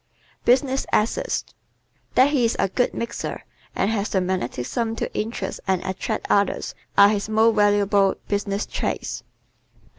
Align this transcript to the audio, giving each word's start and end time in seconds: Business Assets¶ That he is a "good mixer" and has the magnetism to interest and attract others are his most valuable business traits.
Business 0.45 0.87
Assets¶ 0.91 1.45
That 2.15 2.31
he 2.31 2.43
is 2.43 2.55
a 2.57 2.69
"good 2.69 2.91
mixer" 2.95 3.43
and 3.75 3.91
has 3.91 4.09
the 4.09 4.19
magnetism 4.19 4.95
to 4.95 5.13
interest 5.15 5.59
and 5.67 5.79
attract 5.85 6.25
others 6.27 6.73
are 6.97 7.09
his 7.09 7.29
most 7.29 7.53
valuable 7.55 8.15
business 8.27 8.65
traits. 8.65 9.21